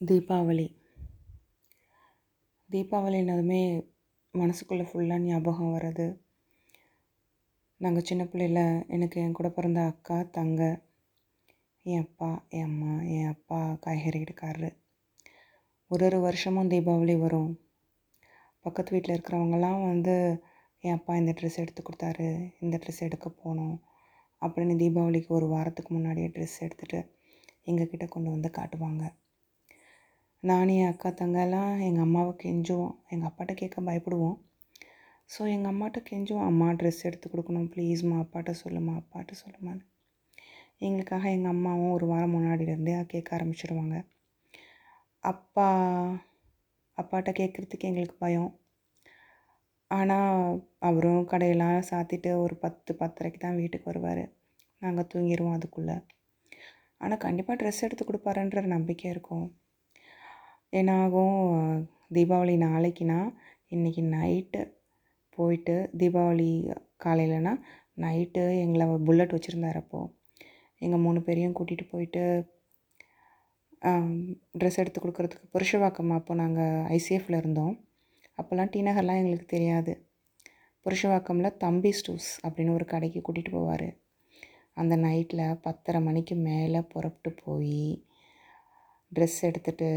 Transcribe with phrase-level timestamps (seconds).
[0.00, 0.66] தீபாவளி.
[2.70, 3.60] தீபாவளினதுமே
[4.34, 6.06] மனசுக்குள்ளே ஃபுல்லாக ஞாபகம் வர்றது.
[7.80, 10.60] நாங்கள் சின்ன பிள்ளையில எனக்கு என் கூட பிறந்த அக்கா தங்க
[11.86, 14.70] என் அப்பா என் அம்மா என் அப்பா காய்கறி எடுக்காரு
[15.90, 17.50] ஒரு ஒரு வருஷமும் தீபாவளி வரும்.
[18.60, 20.16] பக்கத்து வீட்டில் இருக்கிறவங்கலாம் வந்து
[20.84, 22.30] என் அப்பா இந்த ட்ரெஸ் எடுத்து கொடுத்தாரு
[22.60, 23.76] இந்த ட்ரெஸ் எடுக்க போனோம்
[24.42, 27.00] அப்படின்னு தீபாவளிக்கு ஒரு வாரத்துக்கு முன்னாடியே ட்ரெஸ் எடுத்துகிட்டு
[27.66, 29.04] எங்கக்கிட்ட கொண்டு வந்து காட்டுவாங்க.
[30.48, 32.94] நான் என் அக்கா தங்கெல்லாம் எங்கள் அம்மாவை கெஞ்சுவோம்.
[33.12, 34.34] எங்கள் அப்பாட்ட கேட்க பயப்படுவோம்.
[35.30, 36.48] ஸோ எங்கள் அம்மாட்ட கெஞ்சுவோம்.
[36.50, 37.68] அம்மா ட்ரெஸ் எடுத்து கொடுக்கணும்.
[37.74, 39.82] ப்ளீஸ்மா அப்பாட்ட சொல்லுமா அப்பாட்ட சொல்லுமான்னு.
[40.86, 43.96] எங்களுக்காக எங்கள் அம்மாவும் ஒரு வாரம் முன்னாடியிலேருந்தே கேட்க ஆரம்பிச்சிடுவாங்க
[45.24, 45.68] அப்பா
[46.98, 48.52] அப்பாட்ட கேட்குறதுக்கு எங்களுக்கு பயம்.
[49.90, 54.24] ஆனால் அவரும் கடையெல்லாம் சாத்திட்டு ஒரு பத்து பத்தரைக்கு தான் வீட்டுக்கு வருவார்.
[54.82, 55.98] நாங்கள் தூங்கிடுவோம் அதுக்குள்ளே.
[57.02, 59.46] ஆனால் கண்டிப்பாக ட்ரெஸ் எடுத்து கொடுப்பாருன்ற நம்பிக்கை இருக்கும்.
[60.78, 61.38] என்ன ஆகும்
[62.14, 63.18] தீபாவளி நாளைக்குனா
[63.70, 64.60] இன்றைக்கி நைட்டு
[65.36, 66.48] போயிட்டு தீபாவளி
[67.04, 67.52] காலையிலனா
[68.04, 70.12] நைட்டு எங்களை புல்லட் வச்சுருந்தாரு அப்போது
[70.82, 72.22] எங்கள் மூணு பேரையும் கூட்டிகிட்டு போயிட்டு
[74.58, 77.74] ட்ரெஸ் எடுத்து கொடுக்குறதுக்கு புருஷவாக்கம் அப்போ நாங்கள் ஐசிஎஃப்பில் இருந்தோம்.
[78.38, 79.92] அப்போல்லாம் டி நகர்லாம் எங்களுக்கு தெரியாது.
[80.86, 83.88] புருஷவாக்கமில் தம்பி ஸ்டூஸ் அப்படின்னு ஒரு கடைக்கு கூட்டிகிட்டு போவார்.
[84.76, 88.04] அந்த நைட்டில் பத்தரை மணிக்கு மேலே புறப்பட்டு போய்
[89.12, 89.90] ட்ரெஸ் எடுத்துகிட்டு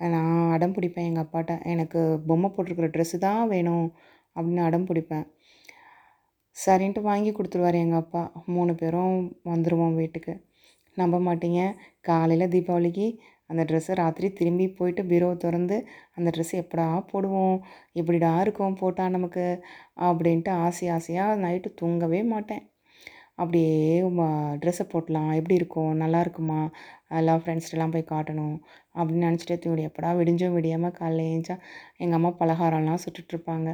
[0.00, 1.52] நான் அடம் பிடிப்பேன் எங்கள் அப்பாட்ட.
[1.72, 3.86] எனக்கு பொம்மை போட்டிருக்கிற ட்ரெஸ்ஸு தான் வேணும்
[4.36, 5.26] அப்படின்னு அடம் பிடிப்பேன்.
[6.56, 8.22] சரின்ட்டு வாங்கி கொடுத்துருவாரு எங்கள் அப்பா.
[8.46, 9.16] மூணு பேரும்
[9.52, 10.34] வந்துடுவோம் வீட்டுக்கு.
[10.96, 11.60] நம்ப மாட்டீங்க.
[12.00, 13.06] காலையில் தீபாவளிக்கு
[13.50, 15.76] அந்த ட்ரெஸ்ஸை ராத்திரி திரும்பி போயிட்டு பீரோ திறந்து
[16.14, 17.56] அந்த ட்ரெஸ் எப்படா போடுவோம்?
[17.94, 19.44] இப்படிடா இருக்கும் போட்டால் நமக்கு?
[20.08, 22.64] அப்படின்ட்டு ஆசை ஆசையாக நைட்டு தூங்கவே மாட்டேன்.
[23.38, 23.72] அப்படியே
[24.62, 25.30] ட்ரெஸ்ஸை போட்டலாம்.
[25.38, 25.92] எப்படி இருக்கும்?
[26.02, 26.60] நல்லா இருக்குமா?
[27.20, 28.56] எல்லாம் ஃப்ரெண்ட்ஸ்ட்டெல்லாம் போய் காட்டணும்.
[28.98, 29.84] அப்படின்னு நினச்சிட்டே தூங்கி.
[29.90, 31.56] எப்படா விடிஞ்சும் விடியாமல் காலைல ஏஞ்சா
[32.02, 33.68] எங்கள் அம்மா பலகாரம்லாம் சுட்டுட்ருப்பாங்க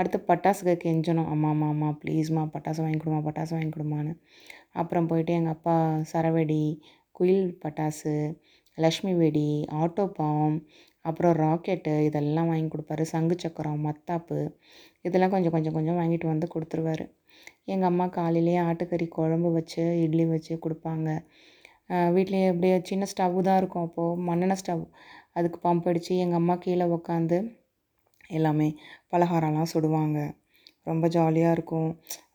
[0.00, 4.12] அடுத்து பட்டாசுக்கு கெஞ்சணும் அம்மா அம்மா அம்மா ப்ளீஸ்மா பட்டாசு வாங்கி கொடுமா பட்டாசு வாங்கி கொடுமான்னு.
[4.80, 5.74] அப்புறம் போயிட்டு எங்கள் அப்பா
[6.12, 6.62] சரவெடி
[7.18, 8.12] குயில் பட்டாசு
[8.78, 9.48] லக்ஷ்மி வெடி
[9.82, 10.56] ஆட்டோ பாம்
[11.04, 13.04] அப்புறம் ராக்கெட்டு இதெல்லாம் வாங்கி கொடுப்பாரு.
[13.14, 14.38] சங்கு சக்கரம் மத்தாப்பு
[15.08, 17.04] இதெல்லாம் கொஞ்சம் கொஞ்சம் கொஞ்சம் வாங்கிட்டு வந்து கொடுத்துருவாரு.
[17.72, 21.08] எங்கள் அம்மா காலையிலேயே ஆட்டுக்கறி குழம்பு வச்சு இட்லி வச்சு கொடுப்பாங்க.
[22.16, 24.84] வீட்லேயே அப்படியே சின்ன ஸ்டவ்வு தான் இருக்கும் அப்போது மண்ணெண்ணெய் ஸ்டவ்.
[25.38, 27.38] அதுக்கு பம்ப் அடித்து எங்கள் அம்மா கீழே உக்காந்து
[28.38, 28.68] எல்லாமே
[29.12, 30.18] பலகாரம்லாம் சுடுவாங்க.
[30.90, 31.90] ரொம்ப ஜாலியாக இருக்கும்.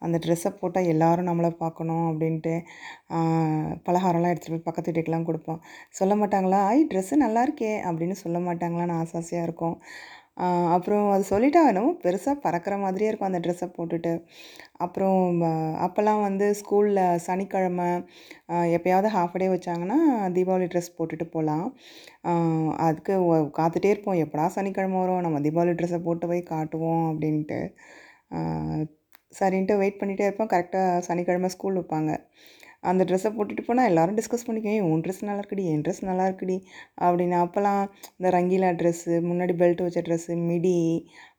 [0.05, 2.53] அந்த ட்ரெஸ்ஸை போட்டால் எல்லோரும் நம்மளை பார்க்கணும் அப்படின்ட்டு
[3.87, 5.59] பலகாரம்லாம் எடுத்துகிட்டு போய் பக்கத்து வீட்டுக்கெலாம் கொடுப்போம்.
[5.99, 9.75] சொல்ல மாட்டாங்களா ஐ ட்ரெஸ்ஸு நல்லா இருக்கே அப்படின்னு சொல்ல மாட்டாங்களான்னு ஆசை ஆசையாக இருக்கும்.
[10.75, 14.11] அப்புறம் அது சொல்லிட்டா என்னமோ பெருசாக பறக்கிற மாதிரியே இருக்கும் அந்த ட்ரெஸ்ஸை போட்டுட்டு.
[14.85, 15.41] அப்புறம்
[15.85, 17.87] அப்போல்லாம் வந்து ஸ்கூலில் சனிக்கிழமை
[18.75, 19.97] எப்போயாவது ஹாஃப் டே வச்சாங்கன்னா
[20.35, 21.67] தீபாவளி ட்ரெஸ் போட்டுட்டு போகலாம்
[22.87, 23.13] அதுக்கு
[23.59, 24.21] காத்துட்டே இருப்போம்.
[24.25, 25.25] எப்படா சனிக்கிழமை வரும்?
[25.27, 27.59] நம்ம தீபாவளி ட்ரெஸ்ஸை போட்டு போய் காட்டுவோம் அப்படின்ட்டு.
[29.39, 30.51] சரின்ட்டு வெயிட் பண்ணிகிட்டே இருப்போம்.
[30.53, 32.11] கரெக்டாக சனிக்கிழமை ஸ்கூல் வைப்பாங்க.
[32.83, 36.57] அந்த ட்ரெஸ்ஸை போட்டுட்டு போனால் எல்லோரும் டிஸ்கஸ் பண்ணிக்கோங்க உன் ட்ரெஸ் நல்லா இருக்குடி என் ட்ரெஸ் நல்லா இருக்குடி
[37.05, 37.37] அப்படின்னு.
[37.45, 37.81] அப்போல்லாம்
[38.17, 40.77] இந்த ரங்கீலா ட்ரெஸ்ஸு முன்னாடி பெல்ட் வச்ச ட்ரெஸ்ஸு மிடி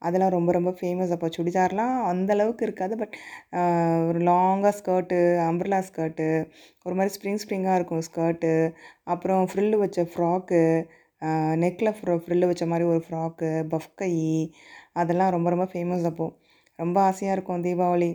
[0.06, 2.94] அதெல்லாம் ரொம்ப ரொம்ப ஃபேமஸ் அப்போ சுடிதார்லாம் அந்தளவுக்கு இருக்காது.
[3.02, 3.16] பட்
[4.10, 6.28] ஒரு லாங்காக ஸ்கர்ட்டு அம்ப்ரலா ஸ்கர்ட்டு
[6.86, 8.52] ஒரு மாதிரி ஸ்ப்ரிங் ஸ்ப்ரிங்காக இருக்கும் ஸ்கர்ட்டு
[9.14, 10.60] அப்புறம் ஃப்ரில்லு வச்ச ஃப்ராக்கு
[11.62, 14.12] நெக்கில் ஃப்ரோ ஃப்ரில்லு வச்ச மாதிரி ஒரு ஃப்ராக்கு பஃப் கை
[15.00, 16.34] அதெல்லாம் ரொம்ப ரொம்ப ஃபேமஸ் அப்போது
[16.78, 18.10] ரொம்ப ஆசையாக இருக்கும் தீபாவளி.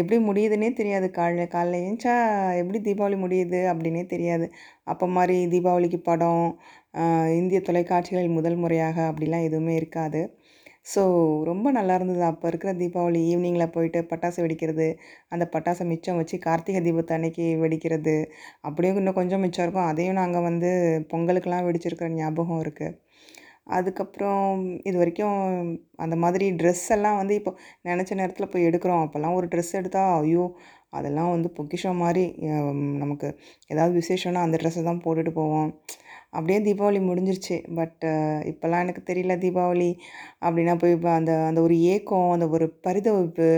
[0.00, 1.06] எப்படி முடியுதுன்னே தெரியாது.
[1.18, 2.14] காலைல காலைல ஏஞ்சா
[2.60, 4.46] எப்படி தீபாவளி முடியுது அப்படின்னே தெரியாது.
[4.92, 6.44] அப்போ மாதிரி தீபாவளிக்கு படம்
[7.40, 10.20] இந்திய தொலைக்காட்சிகளில் முதல் முறையாக அப்படிலாம் எதுவுமே இருக்காது.
[10.92, 11.02] ஸோ
[11.50, 12.22] ரொம்ப நல்லா இருந்தது.
[12.30, 14.88] அப்போ இருக்கிற தீபாவளி ஈவினிங்கில் போயிட்டு பட்டாசு வெடிக்கிறது
[15.34, 18.16] அந்த பட்டாசை மிச்சம் வச்சு கார்த்திகை தீபத்தை அன்னைக்கு வெடிக்கிறது
[18.68, 19.88] அப்படியே இன்னும் கொஞ்சம் மிச்சம் இருக்கும்.
[19.92, 20.70] அதையும் நாங்கள் வந்து
[21.12, 22.96] பொங்கலுக்கெலாம் வெடிச்சிருக்கிற ஞாபகம் இருக்குது
[23.66, 24.46] அதுக்கப்புறம்
[24.88, 25.36] இது வரைக்கும்
[26.04, 27.52] அந்த மாதிரி ட்ரெஸ் எல்லாம் வந்து இப்போ
[27.88, 29.02] நினச்ச நேரத்தில் போய் எடுக்கிறோம்.
[29.06, 30.44] அப்போல்லாம் ஒரு ட்ரெஸ் எடுத்தால் ஐயோ
[30.98, 32.24] அதெல்லாம் வந்து பொக்கிஷம் மாதிரி
[33.02, 33.28] நமக்கு
[33.72, 35.70] ஏதாவது விசேஷம்னா அந்த ட்ரெஸ்ஸை தான் போட்டுட்டு போவோம்.
[36.36, 37.56] அப்படியே தீபாவளி முடிஞ்சிருச்சு.
[37.78, 38.04] பட்
[38.50, 39.90] இப்போல்லாம் எனக்கு தெரியல தீபாவளி
[40.46, 43.48] அப்படின்னா போய் இப்போ அந்த அந்த ஒரு ஏக்கம் அந்த ஒரு பரிதவிப்பு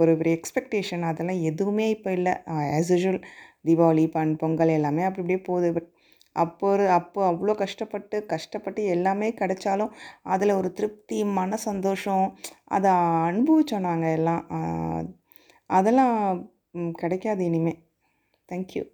[0.00, 2.32] ஒரு ஒரு எக்ஸ்பெக்டேஷன் அதெல்லாம் எதுவுமே இப்போ இல்லை.
[2.78, 3.20] ஆஸ் யூஷுவல்
[3.68, 5.68] தீபாவளி பண் பொங்கல் எல்லாமே அப்படி அப்படியே போகுது.
[5.76, 5.88] பட்
[6.36, 9.92] அப்போ ஒரு அப்போ அவ்வளோ கஷ்டப்பட்டு கஷ்டப்பட்டு எல்லாமே கிடைச்சாலும்
[10.24, 12.26] அதில் ஒரு திருப்தி மன சந்தோஷம்
[12.68, 12.92] அதை
[13.28, 14.44] அனுபவித்தோம் நாங்கள் எல்லாம்.
[15.70, 16.16] அதெல்லாம்
[16.98, 17.80] கிடைக்காது இனிமேல்
[18.48, 18.84] தேங்க்யூ